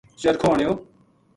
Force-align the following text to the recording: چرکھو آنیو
چرکھو 0.21 0.47
آنیو 0.53 0.71